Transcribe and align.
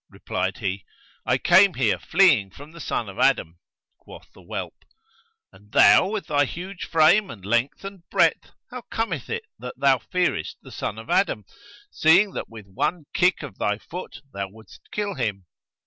Replied 0.09 0.57
he, 0.57 0.83
'I 1.27 1.37
came 1.37 1.73
here 1.75 1.99
fleeing 1.99 2.49
from 2.49 2.71
the 2.71 2.79
son 2.79 3.07
of 3.07 3.19
Adam.' 3.19 3.59
Quoth 3.99 4.31
the 4.33 4.41
whelp, 4.41 4.83
'And 5.53 5.71
thou, 5.73 6.07
with 6.09 6.25
thy 6.25 6.45
huge 6.45 6.85
frame 6.85 7.29
and 7.29 7.45
length 7.45 7.85
and 7.85 8.01
breadth, 8.09 8.49
how 8.71 8.81
cometh 8.89 9.29
it 9.29 9.43
that 9.59 9.77
thou 9.77 9.99
fearest 9.99 10.57
the 10.63 10.71
son 10.71 10.97
of 10.97 11.11
Adam, 11.11 11.45
seeing 11.91 12.31
that 12.33 12.49
with 12.49 12.65
one 12.65 13.05
kick 13.13 13.43
of 13.43 13.59
thy 13.59 13.77
foot 13.77 14.23
thou 14.33 14.49
wouldst 14.49 14.89
kill 14.91 15.13
him?' 15.13 15.45